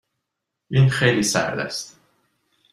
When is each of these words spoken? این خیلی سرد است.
این 0.69 0.89
خیلی 0.89 1.23
سرد 1.23 1.59
است. 1.59 1.99